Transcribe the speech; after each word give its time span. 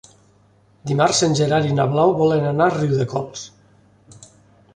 Dimarts 0.91 1.19
en 1.27 1.37
Gerard 1.39 1.69
i 1.73 1.77
na 1.81 1.85
Blau 1.93 2.15
volen 2.23 2.49
anar 2.53 2.71
a 2.71 2.75
Riudecols. 2.79 3.45